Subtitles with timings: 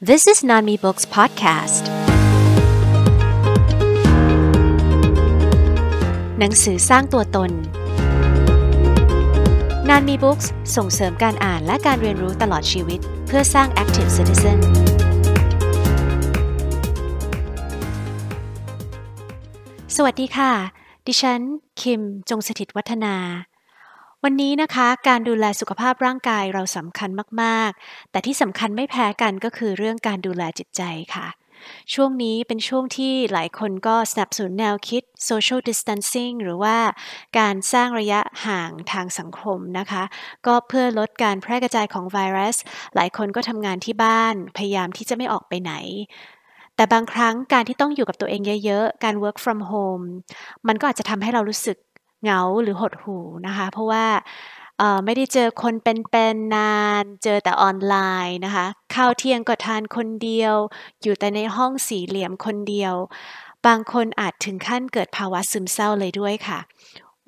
[0.00, 1.84] This is Nanmi Books Podcast
[6.38, 7.50] หนังสือสร้างตัวตน
[9.88, 10.38] นานมีบุ๊ก
[10.76, 14.58] ส่งเสริมการอ่านและการเรียนรู้ตลอดชีวิต เพื่อสร้าง Active Citizen
[19.96, 20.52] สวัสดีค่ะ
[21.06, 21.40] ดิฉัน
[21.80, 23.14] คิมจงสถิตวัฒนา
[24.24, 27.10] วันนี้นะคะการดูแลสุขภาพร่างกายเราสำคัญ
[27.42, 30.82] มากๆ แต่ที่สำคัญไม่แพ้กันก็คือเรื่องการดูแลจิตใจ
[31.14, 31.26] ค่ะ
[31.94, 36.76] ช่วงนี้เป็นช่วงที่หลายคนก็สนับสนุนแนวคิด social distancing หรือว่า
[37.38, 40.02] การสร้างระยะห่างทางสังคมนะคะ
[40.46, 42.56] ก็เพื่อลดการแพร่กระจายของไวรัส
[42.94, 45.72] หลายคนก็ทำงานที่บ้าน พยายามที่จะไม่ออกไปไหน
[46.76, 50.04] แต่บางครั้งการที่ต้องอยู่กับตัวเองเยอะ ๆ การ work from home
[50.68, 51.76] มันก็อาจจะทำให้เรารู้สึก
[52.22, 54.06] เหงาหรือหดหู่นะคะ เพราะว่า
[55.04, 57.94] ไม่ได้เจอคนเป็นๆนานเจอแต่ออนไล
[58.26, 60.54] น์นะคะข้าวเที่ยงก็ทานคนเดียว
[61.02, 62.94] อยู่แต่ในห้องสี่เหลี่ยมคนเดียว
[63.66, 66.58] บางคนอาจถึงขั้นเกิดภาวะซึมเศร้าเลยด้วยค่ะ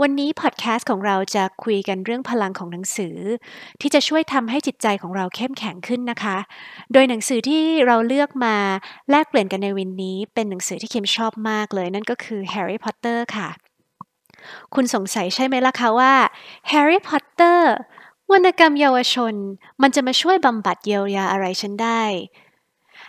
[0.01, 3.17] วันนี้พอดแคสต์ของเราจะคุยกันเรื่องพลังของหนังสือ
[3.81, 6.37] ที่จะช่วยทำให้จิตใจของเราเข้มแข็งขึ้นนะคะ
[6.93, 8.57] โดยหนังสือที่เราเลือกมา
[9.11, 13.49] แลกเปลี่ยนกันในวันนี้ เป็นหนังสือที่เคิมชอบมากเลย นั่นก็คือ Harry Potter ค่ะ
[14.75, 16.13] คุณสงสัยใช่ไหมล่ะคะว่า
[16.71, 17.61] Harry Potter
[18.33, 19.35] วรรณกรรมเยาวชน
[19.83, 22.03] มันจะมาช่วยบำบัดเยียวยาอะไรฉันได้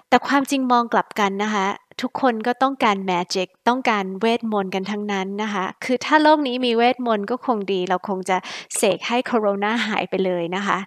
[0.07, 1.67] แต่ความจริงมองกลับกันนะคะ
[2.01, 8.37] ทุกคนก็ต้องการ magic ต้องการเวทมนต์กันทั้งนั้นนะคะ คือถ้าโลกนี้มีเวทมนต์ก็คงดี เราคงจะ
[8.75, 10.77] เสกให้โคโรนาหายไปเลยนะคะ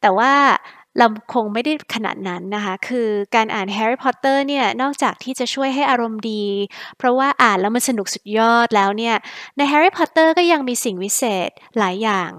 [0.00, 0.32] แต่ว่า
[0.98, 6.44] เราคงไม่ได้ขนาดนั้นนะคะ คือการอ่านแฮร์รี่พอตเตอร์เนี่ย นอกจากที่จะช่วยให้อารมณ์ดี
[6.98, 9.16] เพราะว่าอ่านแล้วมันสนุกสุดยอดแล้วเนี่ย
[9.56, 12.30] ในแฮร์รี่พอตเตอร์ก็ยังมีสิ่งวิเศษหลายอย่าง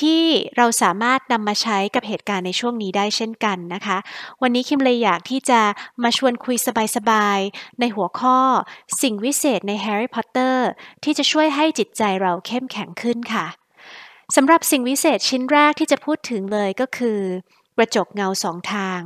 [0.00, 0.22] ที่
[0.56, 3.98] เราสามารถนำมาใช้กับเหตุการณ์ในช่วงนี้ได้เช่นกันนะคะ
[4.42, 5.60] วันนี้คิมเลยอยากที่จะ
[6.02, 6.56] มาชวนคุย
[6.96, 8.38] สบายๆ ในหัวข้อ
[9.02, 10.68] สิ่งวิเศษในแฮร์รี่พอตเตอร์
[11.04, 13.46] ที่จะช่วยให้จิตใจเราเข้มแข็งขึ้นค่ะ
[14.36, 17.20] สำหรับสิ่งวิเศษชิ้นแรกที่จะพูดถึงเลยก็คือ
[17.76, 19.00] กระจกเงาสองทาง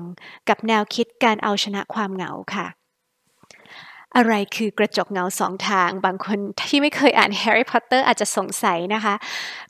[0.48, 2.66] กับแนวคิดการเอาชนะความเหงาค่ะ
[4.16, 6.38] อะไรคือกระจกเงาสองทาง บางคน
[6.68, 9.14] ที่ไม่เคยอ่านแฮร์รี่พอตเตอร์อาจจะสงสัยนะคะ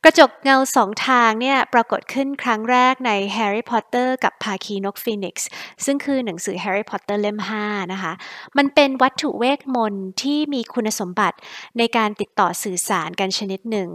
[0.05, 5.49] กระจกเงาสองทางเนี่ยปรากฏขึ้นครั้งแรกในแฮร์รี่พอตเตอร์กับภาคีนกฟีนิกซ์
[5.85, 8.13] ซึ่งคือหนังสือแฮร์รี่พอตเตอร์เล่ม 5 นะคะ
[8.57, 11.37] มันเป็นวัตถุเวทมนต์ที่มีคุณสมบัติ
[11.79, 13.91] ในการติดต่อสื่อสารกันชนิดหนึ่ง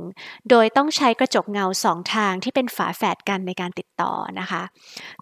[0.50, 4.62] โดยต้องใช้กระจกเงาสองทางที่เป็นฝาแฝดกันในการติดต่อนะคะ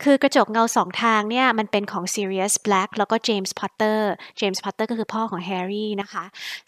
[0.03, 3.99] คือกระจกเงาสองทางเนี่ยมันเป็นของ Sirius Black แล้วก็ James Potter
[4.39, 6.23] James Potter ก็คือพ่อของแฮร์รี่นะคะ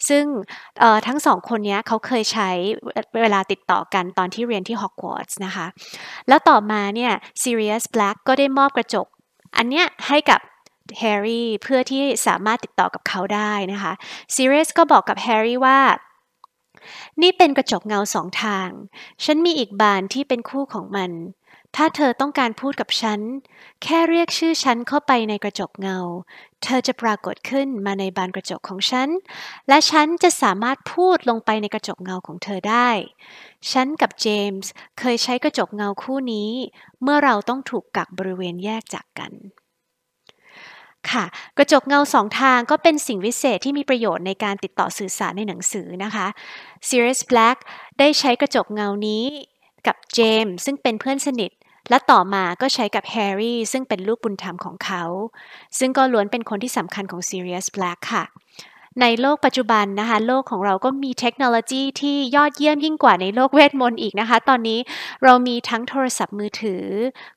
[0.08, 0.24] ซึ่ง
[1.06, 2.50] ทั้งสองคนนี้เขาเคยใช้
[3.22, 5.66] เวลาติดต่อกันตอนที่เรียนที่ฮอกวอตส์นะคะ
[6.28, 7.12] แล้วต่อมาเนี่ย
[7.42, 9.06] Sirius Black ก็ได้มอบกระจก
[9.56, 10.40] อันเนี้ยให้กับ
[10.98, 13.92] แฮร์รี่เพื่อที่สามารถติดต่อกับเขาได้นะคะ
[14.34, 15.78] Sirius ก็บอกกับแฮร์รี่ว่า
[17.22, 18.68] นี่เป็นกระจกเงาสองทาง
[19.24, 21.10] ฉันมีอีกบานที่เป็นคู่ของมัน
[21.76, 23.20] ถ้าเธอต้องการพูดกับฉัน
[23.82, 25.98] แค่เรียกชื่อฉันเข้าไปในกระจกเงา
[26.62, 29.08] เธอจะปรากฏขึ้นมาในบานกระจกของฉัน
[29.68, 32.90] และฉันจะสามารถพูดลงไปในกระจกเงาของเธอได้
[33.72, 36.50] ฉันกับเจมส์เคยใช้กระจกเงาคู่นี้
[37.02, 39.32] เมื่อเราต้องถูกกักบริเวณแยกจากกัน
[41.10, 41.24] ค่ะ
[41.58, 46.26] กระจกเงาสองทางก็เป็นสิ่งวิเศษที่มีประโยชน์ในการติดต่อสื่อสารในหนังสือนะคะ
[46.86, 47.56] Sirius Black
[47.98, 49.24] ได้ใช้กระจกเงานี้
[49.86, 51.50] กับเจมส์ซึ่งเป็นเพื่อนสนิท
[51.90, 55.04] และต่อมาก็ใช้กับแฮร์รี่ซึ่งเป็นลูกบุญธรรมของเขา
[55.78, 58.24] ซึ่งก็ล้วนเป็นคนที่สำคัญของ Sirius Black ค่ะ
[59.02, 64.80] ในโลกปัจจุบันนะคะ โลกของเราก็มีเทคโนโลยีที่ยอดเยี่ยมยิ่งกว่าในโลกเวทมนต์อีกนะคะ ตอนนี้
[65.24, 66.84] เรามีทั้งโทรศัพท์มือถือ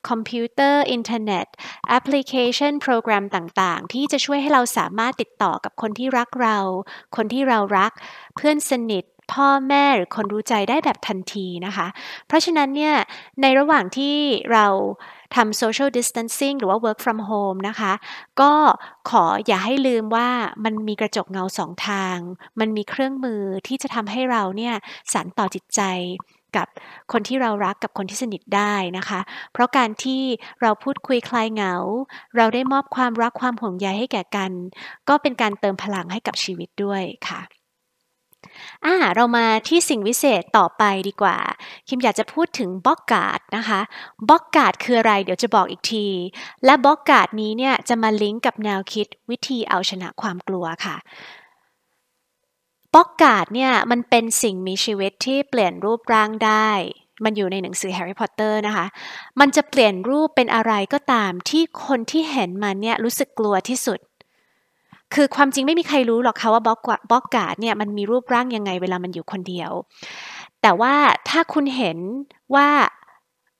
[0.09, 1.47] คอมพิวเตอร์ อินเทอร์เน็ต
[1.89, 6.57] แอปพลิเคชัน โปรแกรมต่างๆ ที่จะช่วยให้เราสามารถติดต่อกับคนที่รักเรา
[7.15, 7.91] คนที่เรารัก
[8.35, 9.03] เพื่อนสนิท
[9.33, 11.87] พ่อแม่หรือคนรู้ใจได้แบบทันทีนะคะ
[12.27, 12.95] เพราะฉะนั้นเนี่ย
[13.41, 14.15] ในระหว่างที่
[14.53, 14.67] เรา
[15.35, 17.93] ทำ social distancing หรือว่า work from home นะคะ
[18.41, 18.53] ก็
[19.09, 20.29] ขออย่าให้ลืมว่า
[20.63, 22.17] มันมีกระจกเงาสองทาง
[22.59, 24.73] มันมีเครื่องมือที่จะทำให้เราเนี่ย
[25.11, 25.81] สานต่อจิตใจ
[26.57, 26.67] กับ
[27.11, 29.19] คนที่เรารักกับคนที่สนิทได้นะคะ
[29.53, 30.21] เพราะการที่
[30.61, 31.75] เราพูดคุยคลายเหงา
[32.35, 34.51] เราได้มอบความรักความห่วงใยให้แก่กัน
[35.09, 37.41] ก็เป็นการเติมพลังให้กับชีวิตด้วยค่ะ
[38.85, 41.37] อ่าเรามาที่สิ่งวิเศษต่อไปดีกว่า
[41.87, 43.79] คิมอยากจะพูดถึงบ็อกการ์ตนะคะ
[44.29, 46.07] บ็อกการ์ตคืออะไรเดี๋ยวจะบอกอีกที
[46.65, 50.95] และบ็อกการ์ตนี้เนี่ยจะมาลิงก์กับแนวคิดวิธีเอาชนะความกลัวค่ะ
[52.93, 56.69] บ็อกการ์ตเนี่ยมันเป็นสิ่งมีชีวิตที่เปลี่ยนรูปร่างได้
[57.23, 58.85] มันอยู่ในหนังสือแฮร์รี่พอตเตอร์นะคะ
[59.39, 63.99] มันจะเปลี่ยนรูปเป็นอะไรก็ตามที่คนที่เห็นมันเนี่ยรู้สึกกลัวที่สุด
[65.13, 66.79] คือความจริงไม่มีใครรู้หรอกค่ะว่าบล็อก
[67.11, 69.71] บล็อกการ์ดเนี่ยมันมีรูปร่างยังไงเวลามันอยู่คนเดียว
[70.61, 70.93] แต่ว่า
[71.29, 71.97] ถ้าคุณเห็น
[72.55, 72.69] ว่า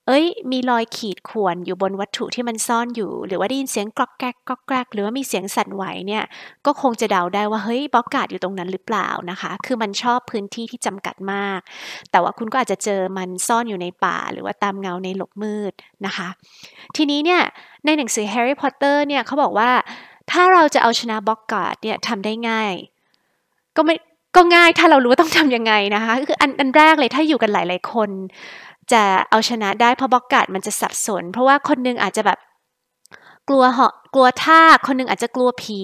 [0.06, 6.24] เอ้ย มีรอยขีดข่วนอยู่บนวัตถุที่มันซ่อนอยู่ หรือว่าได้ยินเสียงกรอกแกรกกรอกแกรกหรือว่ามีเสียงสั่นไหวเนี่ย
[6.66, 11.60] ก็คงจะเดาได้ว่าเฮ้ยบล็อกการ์ดอยู่ตรงนั้นหรือเปล่านะคะ คือมันชอบพื้นที่ที่จำกัดมาก
[12.10, 15.72] แต่ว่าคุณก็อาจจะเจอมันซ่อนอยู่ในป่า หรือว่าตามเงาในหลืบมืด
[16.06, 16.28] นะคะ
[16.96, 17.40] ทีนี้เนี่ย
[17.84, 19.70] ในหนังสือแฮร์รี่พอตเตอร์เนี่ยเขาบอกว่า
[20.30, 22.74] ถ้าเราจะเอาชนะบ็อกการ์ตเนี่ยทำได้ง่าย
[23.76, 23.94] ก็ไม่
[24.36, 28.10] ก็ง่ายถ้าเรารู้ว่าต้องทำยังไงนะคะคืออันอันแรกเลยถ้าอยู่กันหลาย ๆ คน
[28.92, 32.38] จะเอาชนะได้เพราะบ็อกการ์ตมันจะสับสน เพราะว่าคนนึงอาจจะแบบ
[33.48, 35.80] กลัวเหาะกลัวท่าคนนึงอาจจะกลัวผี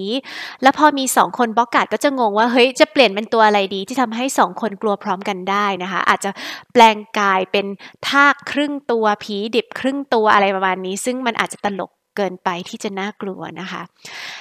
[0.61, 6.31] แล้วพอมีสองคนบ็อกการ์ตก็จะงงว่าเฮ้ยจะเปลี่ยนเป็นตัวอะไรดีที่ทำให้สองคนกลัวพร้อมกันได้นะคะ อาจจะ
[6.73, 7.65] แปลงกายเป็น
[8.07, 13.81] ท่าครึ่งตัวผีดิบครึ่งตัวอะไรประมาณนี้ ซึ่งมันอาจจะตลก เกินไปที่จะน่ากลัวนะคะ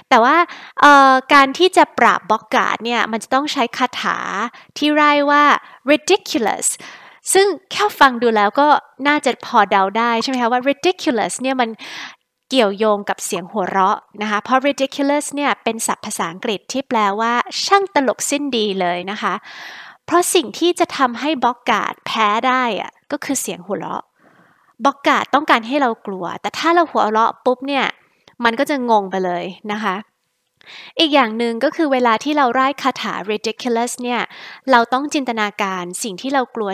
[0.09, 0.37] แต่ว่า
[1.35, 4.19] การที่จะปราบบล็อกการ์ดเนี่ยมันจะต้องใช้คาถา
[4.79, 5.45] ที่ไร่ว่า
[5.91, 6.67] ridiculous
[7.33, 8.69] ซึ่งแค่ฟังดูแล้วก็
[9.09, 11.71] น่าจะพอเดาได้ใช่ไหมคะว่า ridiculous เนี่ยมัน
[12.51, 17.33] เกี่ยวโยงกับเสียงหัวเราะนะคะเพราะ ridiculous เนี่ยเป็นศัพท์ภาษาอังกฤษที่แปลว่า
[17.65, 19.35] ช่างตลกสิ้นดีเลยนะคะ
[20.07, 24.05] เพราะสิ่งที่จะทำให้บล็อกการ์ดแพ้ได้อะก็คือเสียงหัวเราะ
[24.85, 27.87] บอกการ์ดต้องการให้เรากลัว แต่ถ้าเราหัวเราะปุ๊บเนี่ย
[28.45, 29.97] มันก็จะงงไปเลยนะคะ
[30.99, 34.21] อีกอย่างหนึ่งก็คือเวลาที่เราไร้คาถา ridiculous เนี่ย
[34.71, 36.71] เราต้องจินตนาการสิ่งที่เรากลัว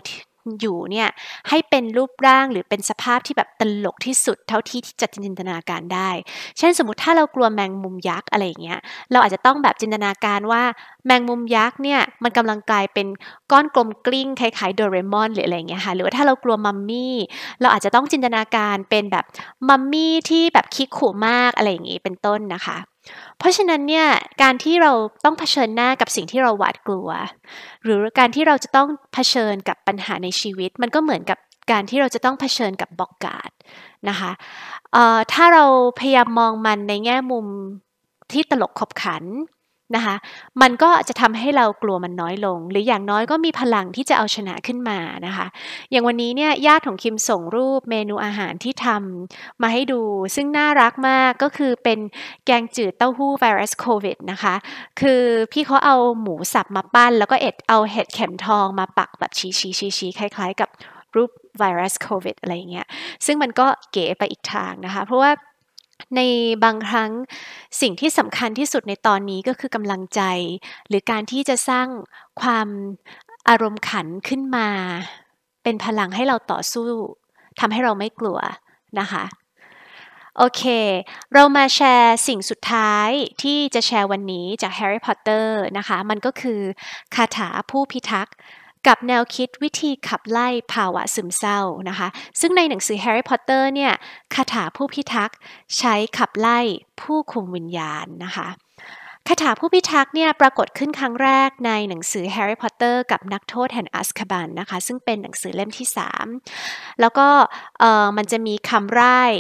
[0.61, 1.09] อยู่เนี่ย
[1.49, 6.11] ให้เป็นรูปร่างหรือเป็นสภาพที่แบบตลกที่สุดเท่าที่จะจินตนาการได้
[6.59, 8.79] เช่นสมมติถ้าเรากลัวแมงมุมยักษ์อะไรอย่างเงี้ย
[9.13, 10.63] เราอาจจะต้องแบบจินตนาการว่า
[11.07, 13.07] แมงมุมยักษ์เนี่ยมันกำลังกลายเป็น
[13.53, 17.15] ก้อนกลมกลิ้งคล้ายๆโดเรมอนหรืออะไรเงี้ยค่ะหรือว่าถ้าเรากลัวมัมมี่
[17.61, 19.25] เราอาจจะต้องจินตนาการเป็นแบบ
[19.69, 22.90] มัมมี่ที่แบบคิกขู่มากอะไรอย่างงี้เป็นต้นนะคะ
[23.39, 24.07] เพราะฉะนั้นเนี่ย
[24.43, 24.93] การที่เรา
[25.25, 27.09] ต้องเผชิญหน้ากับสิ่งที่เราหวาดกลัว
[27.85, 31.39] หรือการที่เราจะต้องเผชิญกับปัญหาในชีวิต มันก็เหมือนกับ
[31.73, 33.51] การที่เราจะต้องเผชิญกับบอกกาด
[34.09, 34.31] นะคะ
[35.33, 35.65] ถ้าเรา
[35.99, 37.47] พยายามมองมันในแง่มุม
[38.33, 39.25] ที่ตลกขบขัน
[39.97, 40.15] นะคะ
[40.63, 45.47] มันก็จะทำให้เรากลัวมันน้อยลง หรืออย่างน้อยก็มีพลังที่จะเอาชนะขึ้นมานะคะ
[45.91, 50.01] อย่างวันนี้เนี่ยญาติของคิมส่งรูปเมนูอาหารที่ทำมาให้ดู
[50.35, 51.99] ซึ่งน่ารักมากก็คือเป็น
[52.47, 54.55] แกงจืดเต้าหู้ไวรัสโควิดนะคะ
[55.01, 55.23] คือ
[55.53, 60.69] พี่เขาเอาหมูสับมาปั้น แล้วก็เอ็ดเอาเห็ดเข็มทองมาปักแบบชี้ชี้ชี้ชี้คล้าย ๆ กับ
[61.17, 62.87] รูปไวรัสโควิดอะไรเงี้ย
[63.27, 65.31] ซึ่งมันก็เก๋ไปอีกทางนะคะ เพราะว่า
[66.17, 66.21] ใน
[66.65, 67.11] บางครั้ง
[67.81, 70.21] สิ่งที่สำคัญที่สุดในตอนนี้ก็คือกำลังใจ
[70.89, 71.87] หรือการที่จะสร้าง
[72.41, 72.69] ความ
[73.49, 74.69] อารมณ์ขันขึ้นมา
[75.63, 76.91] เป็นพลังให้เราต่อสู้
[77.61, 78.39] ทำให้เราไม่กลัว
[79.01, 79.25] นะคะ
[80.37, 80.63] โอเค
[81.35, 83.11] เรามาแชร์สิ่งสุดท้าย
[83.43, 86.61] ที่จะแชร์วันนี้จากแฮร์รี่พอตเตอร์นะคะ มันก็คือ
[87.15, 88.37] คาถาผู้พิทักษ์
[88.87, 92.09] กับแนวคิดวิธีขับไล่ภาวะซึมเศร้านะคะ
[92.41, 93.93] ซึ่งในหนังสือแฮร์รี่พอตเตอร์เนี่ย
[94.35, 95.39] คาถาผู้พิทักษ์
[95.79, 96.59] ใช้ขับไล่
[97.01, 98.49] ผู้คุมวิญญาณนะคะ
[99.29, 105.89] คาถาผู้พิทักษ์เนี่ยปรากฏขึ้นครั้งแรกในหนังสือแฮร์รี่พอตเตอร์กับนักโทษแห่งอัสคาบันนะคะ ซึ่งเป็นหนังสือเล่มที่
[106.43, 107.29] 3 แล้วก็
[108.17, 109.33] มันจะมีคำร่าย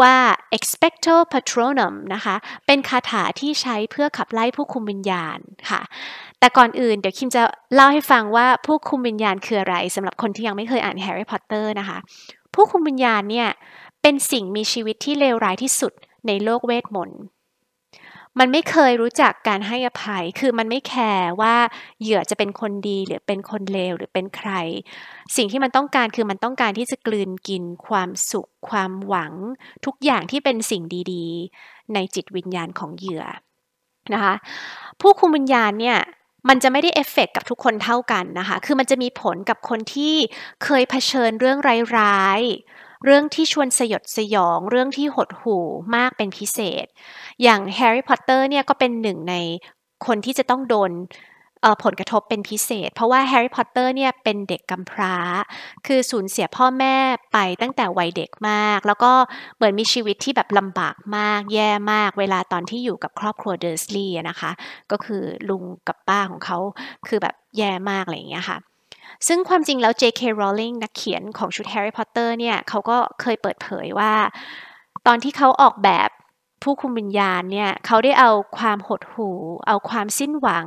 [0.00, 0.16] ว่า
[0.56, 2.36] expecto patronum นะคะ
[2.66, 5.38] เป็นคาถาที่ใช้เพื่อขับไล่ผู้คุมวิญญาณ
[5.70, 5.80] ค่ะ
[6.40, 7.42] แต่ก่อนอื่นเดี๋ยวคิมจะ
[7.74, 11.98] เล่าให้ฟังว่าผู้คุมวิญญาณคืออะไรสำหรับคนที่ยังไม่เคยอ่านแฮร์รี่พอตเตอร์นะคะ
[12.54, 13.48] ผู้คุมวิญญาณเนี่ย
[14.02, 15.92] เป็นสิ่งมีชีวิตที่เลวร้ายที่สุด
[16.26, 17.20] ในโลกเวทมนต์
[18.38, 21.54] มันไม่เคยรู้จักการให้อภัย คือมันไม่แคร์ว่า
[22.00, 24.50] เหยื่อจะเป็นคนดีหรือเป็นคนเลวหรือเป็นใคร
[25.36, 29.32] สิ่งที่มันต้องการคือมันต้องการที่จะกลืนกินความสุข ความหวัง
[29.84, 33.24] ทุกอย่างที่เป็นสิ่งดีๆ ในจิตวิญญาณของเหยื่อ
[34.12, 34.34] นะคะ
[35.00, 35.98] ผู้คุมวิญญาณเนี่ย
[36.48, 40.14] มันจะไม่ได้เอฟเฟกกับทุกคนเท่ากันนะคะ คือมันจะมีผลกับคนที่
[40.64, 42.40] เคยเผชิญเรื่องร้าย
[43.04, 46.86] เรื่องที่ชวนสยดสยอง เรื่องที่หดหู่มากเป็นพิเศษ
[47.42, 49.34] อย่างแฮร์รี่พอตเตอร์เนี่ยก็เป็นหนึ่งใน
[50.06, 50.90] คนที่จะต้องโดน
[51.84, 55.16] ผลกระทบเป็นพิเศษ เพราะว่าแฮร์รี่พอตเตอร์เนี่ยเป็นเด็กกำพร้า
[55.86, 56.96] คือสูญเสียพ่อแม่
[57.32, 59.12] ไปตั้งแต่วัยเด็กมาก แล้วก็
[59.56, 64.50] เหมือนมีชีวิตที่แบบลำบากมากแย่มาก เวลาตอนที่อยู่กับครอบครัวเดอร์สลีย์นะคะ
[64.90, 66.58] ก็คือลุงกับป้าของเขา
[67.08, 68.58] คือแบบแย่มากอะไรอย่างเงี้ยค่ะ
[69.26, 70.22] ซึ่งความจริงแล้ว J.K.
[70.40, 74.12] Rowling นักเขียนของชุด Harry Potter เนี่ยเขาก็เคยเปิดเผยว่า
[75.06, 76.10] ตอนที่เขาออกแบบ
[76.64, 80.66] ผู้คุมวิญญาณเนี่ยเขาได้เอาความหดหู่ เอาความสิ้นหวัง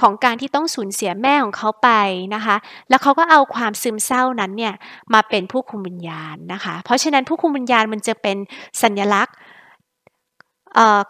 [0.00, 1.90] ของการที่ต้องสูญเสียแม่ของเขาไป
[2.34, 2.56] นะคะ
[2.88, 4.74] แล้วเขาก็เอาความซึมเศร้านั้นเนี่ย
[5.14, 8.36] มาเป็นผู้คุมวิญญาณนะคะ เพราะฉะนั้นผู้คุมวิญญาณมันจะเป็น
[8.82, 9.36] สัญลักษณ์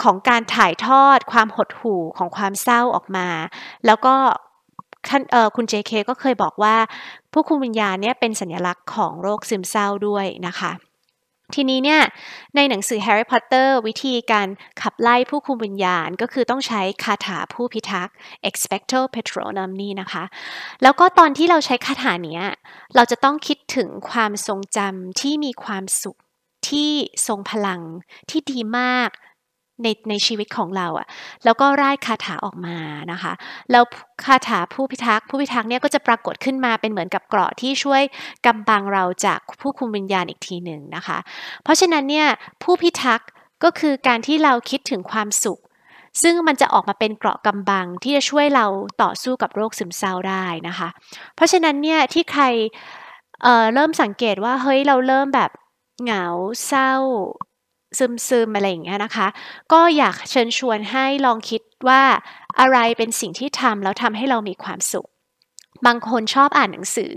[0.03, 3.27] ของการถ่ายทอดความหดหู่ของความเศร้าออกมา
[3.87, 4.15] แล้วก็
[5.57, 6.77] คุณ JK ก็เคยบอกว่า
[7.33, 10.73] ผู้คุมวิญญาณเนี่ยเป็นสัญลักษณ์ของโรคซึมเศร้าด้วยนะคะ
[11.55, 12.01] ทีนี้เนี่ย
[12.57, 14.49] ในหนังสือแฮร์รี่พอตเตอร์วิธีการ
[14.81, 18.15] ขับไล่ผู้คุมวิญญาณ ก็คือต้องใช้คาถาผู้พิทักษ์
[18.49, 20.25] expecto patronum นี่นะคะ
[20.83, 22.45] แล้วก็ตอนที่เราใช้คาถาเนี้ย
[22.95, 26.19] เราจะต้องคิดถึงความทรงจำที่มีความสุข
[26.69, 26.91] ที่
[27.27, 27.81] ทรงพลัง
[28.31, 29.11] ที่ดีมาก
[29.85, 31.07] ในในชีวิตของเราอะ่ะ
[31.45, 32.77] แล้วก็ร่ายคาถาออกมา
[33.13, 33.33] นะคะ
[33.71, 33.85] แล้ว
[34.25, 38.03] คาถาผู้พิทักษ์ผู้พิทักษ์เนี่ยก็จะปรากฏขึ้นมาเป็นเหมือนกับเกราะที่ช่วย
[38.47, 41.19] กำบังเราจากผู้คุมวิญญาณอีกทีหนึ่งนะคะ
[41.63, 42.29] เพราะฉะนั้นเนี่ย
[42.63, 43.29] ผู้พิทักษ์
[43.65, 45.61] ก็คือการที่เราคิดถึงความสุข
[46.23, 48.67] ซึ่งมันจะออกมาเป็นเกราะกำบังที่จะช่วยเรา
[49.03, 50.89] ต่อสู้กับโรคซึมเศร้าได้นะคะ
[51.37, 52.45] เพราะฉะนั้นเนี่ยที่ใคร
[53.43, 55.51] เเริ่มสังเกตว่าเฮ้ยเราเริ่มแบบ
[56.03, 56.27] เหงา
[56.67, 56.93] เศร้า
[57.99, 59.27] ซึมซึมอะไรอย่างเงี้ยนะคะ
[59.73, 62.03] ก็อยากเชิญชวนให้ลองคิดว่า
[62.61, 65.09] อะไรเป็นสิ่งที่ทำแล้วทำให้เรามีความสุข
[65.87, 67.15] บางคนชอบอ่านหนังสือ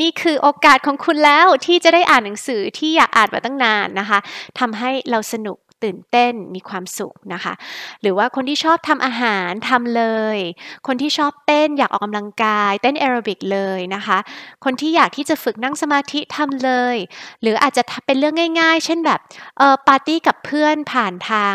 [0.00, 4.18] นี่คือโอกาสของคุณแล้วที่จะได้อ่านหนังสือที่อยากอ่านมาตั้งนานนะคะ
[4.58, 7.54] ทำให้เราสนุก ตื่นเต้นมีความสุขนะคะ
[8.02, 10.04] หรือว่าคนที่ชอบทำอาหารทำเล
[10.36, 10.38] ย
[10.86, 14.18] คนที่ชอบเต้นอยากออกกำลังกาย เต้นแอโรบิกเลยนะคะ
[14.64, 16.96] คนที่อยากที่จะฝึกนั่งสมาธิทำเลย
[17.42, 19.20] หรืออาจจะเป็นเรื่องง่าย ๆ เช่นแบบ
[19.58, 21.54] เออปาร์ตี้กับเพื่อนผ่านทาง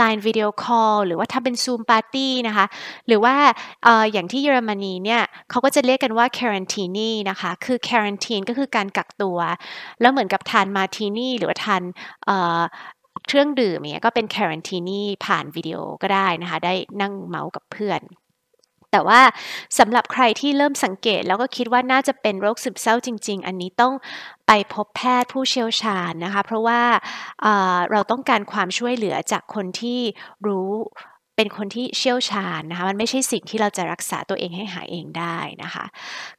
[0.00, 2.66] Line Video Call หรือว่าทำเป็น Zoom Party นะคะ
[3.06, 3.34] หรือว่า
[3.86, 9.38] อออย่างที่เยอรมนีเนี่ยเขาก็จะเรียกกันว่า quarantine นะคะ คือ quarantine ก็คือการกักตัว
[10.00, 11.82] แล้วเหมือนกับทานมาทีนี่หรือว่าทาน
[13.26, 18.00] เครื่องดื่มเนี่ยก็เป็นแครันทีนี่ผ่านวิดีโอก็ได้นะคะ ได้นั่งเมาส์กับเพื่อน
[18.92, 19.20] แต่ว่า
[19.78, 23.94] สำหรับใครที่เริ่มสังเกต แล้วก็คิดว่าน่าจะเป็นโรคซึมเศร้าจริง ๆ อันนี้ต้อง
[24.46, 26.80] ไปพบแพทย์ผู้เชี่ยวชาญนะคะ เพราะว่า
[27.90, 30.00] เราต้องการความช่วยเหลือจากคนที่
[30.46, 30.70] รู้
[31.36, 35.84] เป็นคนที่เชี่ยวชาญนะคะ มันไม่ใช่สิ่งที่เราจะรักษาตัวเองให้หายเองได้นะคะ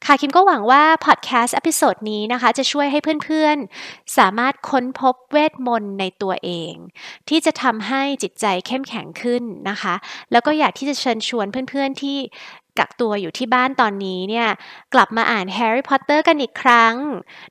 [0.04, 6.72] ค่ะคิมก็หวังว่าพอดแคสต์ episode นี้นะคะ จะช่วยให้เพื่อนๆ สามารถค้นพบเวทมนต์ในตัวเอง
[7.28, 9.94] ที่จะทำให้จิตใจเข้มแข็งขึ้นนะคะ
[10.32, 12.18] แล้วก็อยากที่จะเชิญชวนเพื่อนๆที่
[12.78, 14.48] กักตัวอยู่ที่บ้านตอนนี้เนี่ย
[14.94, 16.94] กลับมาอ่านแฮร์รี่พอตเตอร์กันอีกครั้ง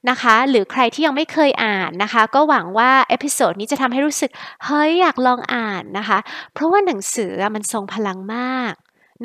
[0.09, 4.31] นะคะ หรือใครที่ยังไม่เคยอ่านนะคะ ก็หวังว่า episode นี้จะทำให้รู้สึก
[4.65, 6.17] เฮ้ย อยากลองอ่านนะคะ
[6.53, 8.73] เพราะว่าหนังสือมันทรงพลังมาก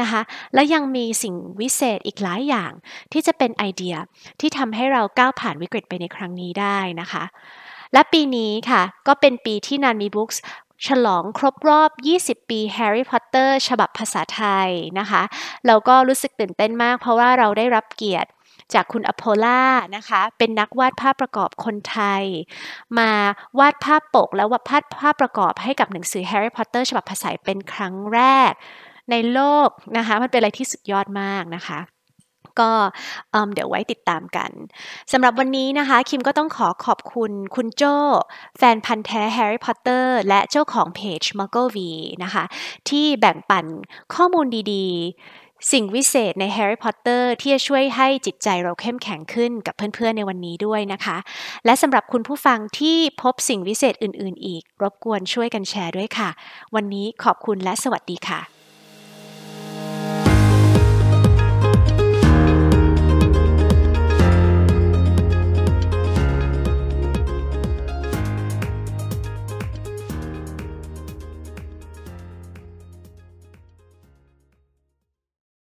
[0.00, 0.20] นะคะ
[0.54, 2.72] และยังมีสิ่งวิเศษอีกหลายอย่าง
[3.12, 3.94] ที่จะเป็นไอเดีย
[4.40, 7.24] ที่ทำให้เราก้าวผ่านวิกฤตไปในครั้งนี้ได้นะคะ
[7.94, 10.42] และปีนี้ค่ะ ก็เป็นปีที่นานมีบุ๊คส์
[10.86, 11.90] ฉลองครบรอบ
[12.38, 15.22] 20 ปีแฮร์รี่พอตเตอร์ฉบับภาษาไทยนะคะ
[15.66, 18.30] เราก็รู้สึกตื่นเต้นมาก เพราะว่าเราได้รับเกียรติ
[18.74, 19.62] จากคุณอโพล่า
[19.96, 22.24] นะคะ เป็นนักวาดภาพประกอบคนไทย
[22.98, 23.10] มา
[23.58, 28.20] วาดภาพปกแล้ววาดภาพภาพประกอบให้กับหนังสือแฮร์รี่พอตเตอร์ฉบับภาษาเป็นครั้งแร
[28.50, 28.52] ก
[29.10, 31.78] ในโลกนะคะ มันเป็นอะไรที่สุดยอดมากนะคะ
[32.60, 32.70] ก็
[33.54, 34.50] เดี๋ยวไว้ติดตามกัน
[35.12, 37.96] สำหรับวันนี้นะคะ คิมก็ต้องขอขอบคุณคุณโจ้
[38.58, 41.78] แฟนพันธุ์แท้แฮร์รี่พอตเตอร์และเจ้าของเพจ m u g g l e V
[42.24, 42.44] นะคะ
[42.88, 43.66] ที่แบ่งปัน
[44.14, 51.16] ข้อมูลดีๆ สิ่งวิเศษในแฮร์รี่พอตเตอร์ที่จะช่วยให้จิตใจเราเข้มแข็งขึ้นกับเพื่อนๆในวันนี้ด้วยนะคะ
[51.64, 56.30] และสำหรับคุณผู้ฟังที่พบสิ่งวิเศษอื่นๆ อีก รบกวนช่วยกันแชร์ด้วยค่ะ
[56.74, 58.61] วันนี้ขอบคุณและสวัสดีค่ะ